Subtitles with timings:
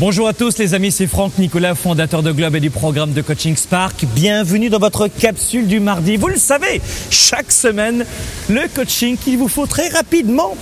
[0.00, 3.20] Bonjour à tous les amis, c'est Franck Nicolas, fondateur de Globe et du programme de
[3.20, 4.04] coaching Spark.
[4.14, 6.16] Bienvenue dans votre capsule du mardi.
[6.16, 8.06] Vous le savez, chaque semaine,
[8.48, 10.56] le coaching qu'il vous faut très rapidement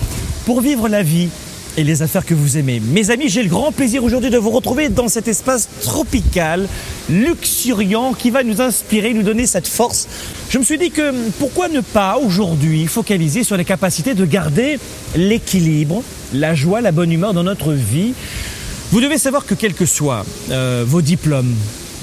[0.47, 1.29] pour vivre la vie
[1.77, 2.79] et les affaires que vous aimez.
[2.79, 6.67] Mes amis, j'ai le grand plaisir aujourd'hui de vous retrouver dans cet espace tropical,
[7.07, 10.07] luxuriant, qui va nous inspirer, nous donner cette force.
[10.49, 14.79] Je me suis dit que pourquoi ne pas aujourd'hui focaliser sur les capacités de garder
[15.15, 16.01] l'équilibre,
[16.33, 18.13] la joie, la bonne humeur dans notre vie?
[18.91, 21.53] Vous devez savoir que quels que soient euh, vos diplômes,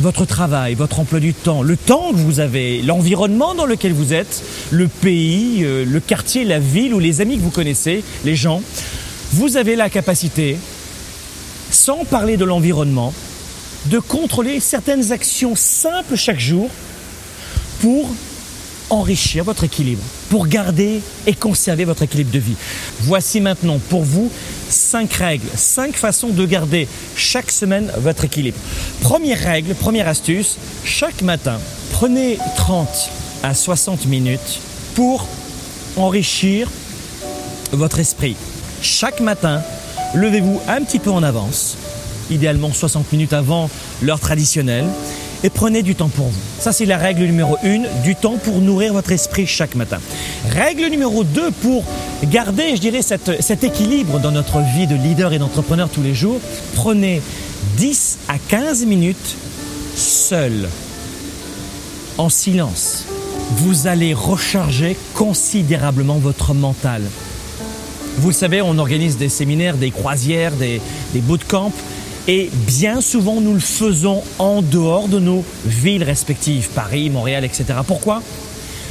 [0.01, 4.12] votre travail, votre emploi du temps, le temps que vous avez, l'environnement dans lequel vous
[4.12, 8.37] êtes, le pays, euh, le quartier, la ville ou les amis que vous connaissez, les
[8.37, 8.60] gens,
[9.33, 10.59] vous avez la capacité,
[11.70, 13.15] sans parler de l'environnement,
[13.87, 16.69] de contrôler certaines actions simples chaque jour
[17.80, 18.10] pour
[18.91, 22.56] enrichir votre équilibre, pour garder et conserver votre équilibre de vie.
[23.01, 24.30] Voici maintenant pour vous
[24.69, 28.59] cinq règles, cinq façons de garder chaque semaine votre équilibre.
[29.01, 31.59] Première règle, première astuce, chaque matin,
[31.93, 32.88] prenez 30
[33.43, 34.60] à 60 minutes
[34.95, 35.27] pour
[35.96, 36.68] enrichir
[37.73, 38.37] votre esprit.
[38.82, 39.62] Chaque matin,
[40.15, 41.77] levez-vous un petit peu en avance,
[42.30, 43.71] idéalement 60 minutes avant
[44.02, 44.87] l'heure traditionnelle
[45.45, 46.40] et prenez du temps pour vous.
[46.59, 49.98] Ça, c'est la règle numéro 1, du temps pour nourrir votre esprit chaque matin.
[50.50, 51.84] Règle numéro 2, pour
[52.24, 56.40] garder, je dirais, cet équilibre dans notre vie de leader et d'entrepreneur tous les jours,
[56.74, 57.20] prenez
[57.76, 59.37] 10 à 15 minutes
[59.95, 60.68] seul,
[62.16, 63.04] en silence.
[63.56, 67.03] Vous allez recharger considérablement votre mental.
[68.16, 70.81] Vous le savez, on organise des séminaires, des croisières, des,
[71.12, 71.72] des bootcamps
[72.27, 77.65] et bien souvent, nous le faisons en dehors de nos villes respectives, Paris, Montréal, etc.
[77.87, 78.22] Pourquoi?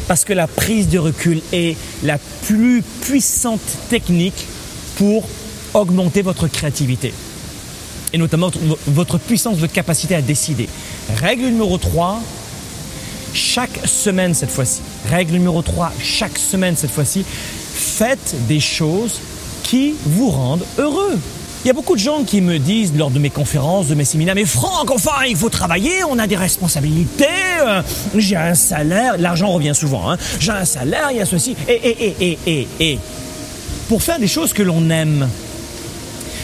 [0.08, 4.46] Parce que la prise de recul est la plus puissante technique
[4.98, 5.28] pour
[5.74, 7.14] augmenter votre créativité
[8.14, 8.52] et notamment
[8.86, 10.70] votre puissance de capacité à décider.
[11.18, 12.22] Règle numéro 3,
[13.34, 14.82] chaque semaine cette fois-ci.
[15.10, 19.20] Règle numéro 3, chaque semaine cette fois-ci, faites des choses
[19.64, 21.18] qui vous rendent heureux.
[21.64, 24.04] Il y a beaucoup de gens qui me disent lors de mes conférences, de mes
[24.04, 27.26] séminaires, mais Franck, enfin, il faut travailler, on a des responsabilités,
[27.66, 27.82] euh,
[28.18, 31.72] j'ai un salaire, l'argent revient souvent, hein, j'ai un salaire, il y a ceci, et,
[31.72, 33.00] et, et, et, et, et.
[33.88, 35.30] Pour faire des choses que l'on aime,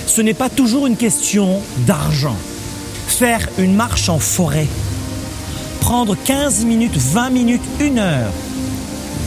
[0.08, 2.36] ce n'est pas toujours une question d'argent.
[3.08, 4.68] Faire une marche en forêt,
[5.82, 8.32] prendre 15 minutes, 20 minutes, une heure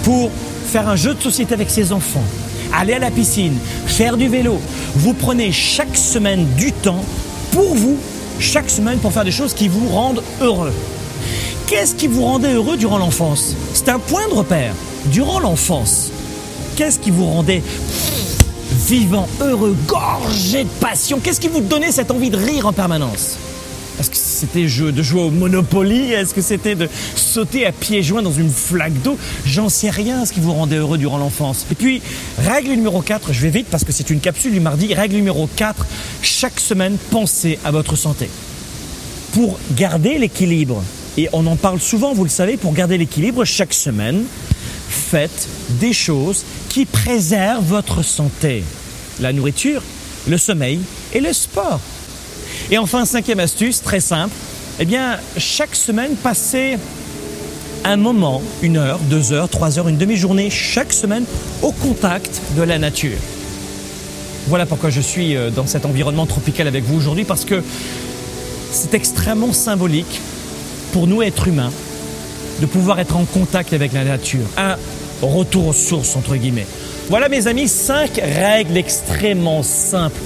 [0.04, 0.30] pour
[0.66, 2.24] faire un jeu de société avec ses enfants,
[2.74, 3.56] aller à la piscine,
[3.86, 4.58] faire du vélo.
[4.96, 7.04] Vous prenez chaque semaine du temps
[7.52, 7.96] pour vous,
[8.38, 10.72] chaque semaine pour faire des choses qui vous rendent heureux.
[11.66, 13.54] Qu'est-ce qui vous rendait heureux durant l'enfance?
[13.72, 14.74] C'est un point de repère.
[15.06, 16.10] Durant l'enfance,
[16.76, 17.62] qu'est-ce qui vous rendait
[18.86, 21.18] vivant, heureux, gorgé de passion?
[21.22, 23.38] Qu'est-ce qui vous donnait cette envie de rire en permanence?
[23.98, 26.12] Est-ce que c'était de jouer au Monopoly?
[26.12, 29.18] Est-ce que c'était de sauter à pieds joints dans une flaque d'eau?
[29.44, 31.66] J'en sais rien, ce qui vous rendait heureux durant l'enfance.
[31.70, 32.02] Et puis,
[32.38, 34.92] règle numéro 4, je vais vite parce que c'est une capsule du mardi.
[34.94, 35.86] Règle numéro 4,
[36.22, 38.28] chaque semaine, pensez à votre santé.
[39.32, 40.82] Pour garder l'équilibre,
[41.16, 44.24] et on en parle souvent, vous le savez, pour garder l'équilibre, chaque semaine,
[44.88, 45.48] faites
[45.80, 48.64] des choses qui préservent votre santé.
[49.20, 49.82] La nourriture,
[50.26, 50.80] le sommeil
[51.12, 51.80] et le sport.
[52.72, 54.34] Et enfin, cinquième astuce, très simple,
[54.80, 56.78] eh bien, chaque semaine, passez
[57.84, 61.26] un moment, une heure, deux heures, trois heures, une demi-journée, chaque semaine,
[61.60, 63.18] au contact de la nature.
[64.48, 67.62] Voilà pourquoi je suis euh, dans cet environnement tropical avec vous aujourd'hui, parce que
[68.70, 70.22] c'est extrêmement symbolique
[70.94, 71.72] pour nous, êtres humains,
[72.62, 74.46] de pouvoir être en contact avec la nature.
[74.56, 74.76] Un
[75.20, 76.66] retour aux sources, entre guillemets.
[77.10, 80.20] Voilà, mes amis, cinq règles extrêmement simples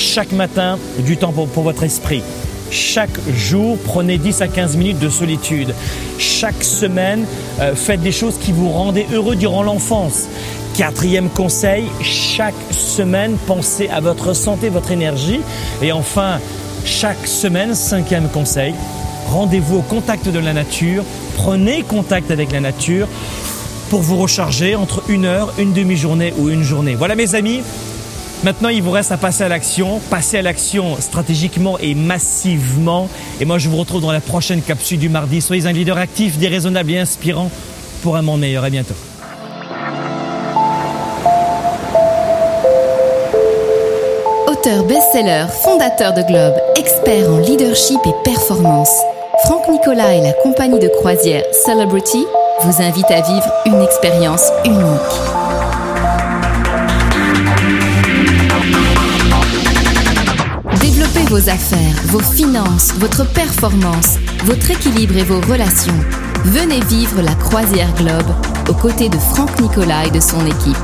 [0.00, 2.22] chaque matin du temps pour, votre esprit.
[2.70, 5.74] Chaque jour, prenez 10 à 15 minutes de solitude.
[6.18, 7.26] Chaque semaine,
[7.60, 10.26] euh, faites des choses qui vous rendaient heureux durant l'enfance.
[10.76, 15.40] Quatrième conseil, chaque semaine, pensez à votre santé, votre énergie.
[15.82, 16.38] Et enfin,
[16.84, 18.74] chaque semaine, cinquième conseil,
[19.28, 21.04] rendez-vous au contact de la nature.
[21.36, 23.06] Prenez contact avec la nature
[23.90, 26.94] pour vous recharger entre une heure, une demi-journée ou une journée.
[26.94, 27.60] Voilà mes amis,
[28.42, 33.08] Maintenant, il vous reste à passer à l'action, passer à l'action stratégiquement et massivement.
[33.38, 35.42] Et moi, je vous retrouve dans la prochaine capsule du mardi.
[35.42, 37.50] Soyez un leader actif, déraisonnable et inspirant
[38.02, 38.64] pour un monde meilleur.
[38.64, 38.94] À bientôt.
[44.46, 48.92] Auteur best-seller, fondateur de Globe, expert en leadership et performance,
[49.44, 52.24] Franck Nicolas et la compagnie de croisière Celebrity
[52.62, 55.39] vous invitent à vivre une expérience unique.
[61.40, 65.98] Vos affaires, vos finances, votre performance, votre équilibre et vos relations.
[66.44, 68.34] Venez vivre la croisière Globe
[68.68, 70.76] aux côtés de Franck Nicolas et de son équipe.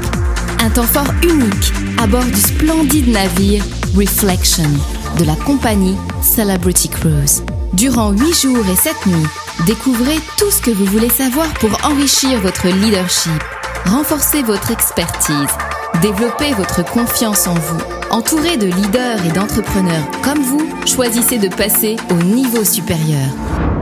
[0.60, 3.64] Un temps fort unique à bord du splendide navire
[3.96, 4.70] Reflection
[5.18, 7.42] de la compagnie Celebrity Cruise.
[7.74, 9.28] Durant 8 jours et 7 nuits,
[9.66, 13.42] découvrez tout ce que vous voulez savoir pour enrichir votre leadership,
[13.86, 15.52] renforcer votre expertise,
[16.00, 17.80] développer votre confiance en vous.
[18.10, 23.28] Entouré de leaders et d'entrepreneurs comme vous, choisissez de passer au niveau supérieur.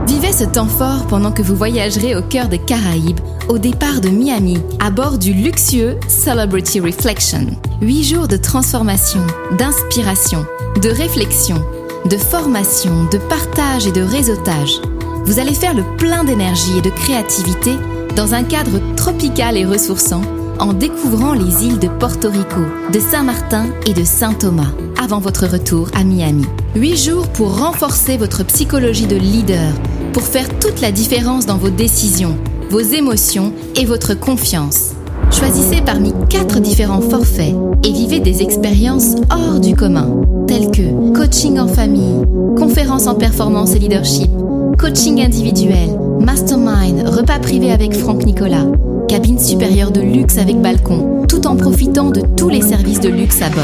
[0.07, 3.19] Vivez ce temps fort pendant que vous voyagerez au cœur des Caraïbes,
[3.49, 7.47] au départ de Miami, à bord du luxueux Celebrity Reflection.
[7.81, 9.21] Huit jours de transformation,
[9.57, 10.45] d'inspiration,
[10.81, 11.63] de réflexion,
[12.05, 14.79] de formation, de partage et de réseautage.
[15.25, 17.75] Vous allez faire le plein d'énergie et de créativité
[18.15, 20.21] dans un cadre tropical et ressourçant
[20.59, 22.61] en découvrant les îles de Porto Rico,
[22.91, 24.71] de Saint-Martin et de Saint-Thomas
[25.01, 26.45] avant votre retour à Miami.
[26.75, 29.73] Huit jours pour renforcer votre psychologie de leader,
[30.13, 32.37] pour faire toute la différence dans vos décisions,
[32.69, 34.91] vos émotions et votre confiance.
[35.31, 41.59] Choisissez parmi quatre différents forfaits et vivez des expériences hors du commun, telles que coaching
[41.59, 42.23] en famille,
[42.57, 44.31] conférences en performance et leadership,
[44.77, 48.65] coaching individuel, mastermind, repas privé avec Franck Nicolas,
[49.07, 53.41] cabine supérieure de luxe avec balcon, tout en profitant de tous les services de luxe
[53.41, 53.63] à bord.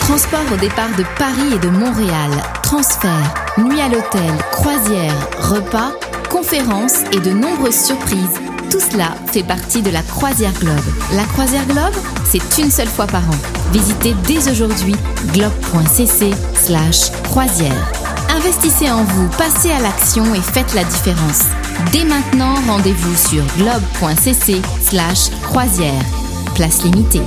[0.00, 2.30] Transport au départ de Paris et de Montréal,
[2.62, 5.92] transfert, nuit à l'hôtel, croisière, repas,
[6.30, 8.40] conférences et de nombreuses surprises.
[8.70, 10.74] Tout cela fait partie de la Croisière Globe.
[11.14, 11.94] La Croisière Globe,
[12.24, 13.72] c'est une seule fois par an.
[13.72, 14.96] Visitez dès aujourd'hui
[15.32, 18.03] globe.cc slash croisière.
[18.36, 21.44] Investissez en vous, passez à l'action et faites la différence.
[21.92, 26.02] Dès maintenant, rendez-vous sur globe.cc slash croisière.
[26.54, 27.22] Place limitée.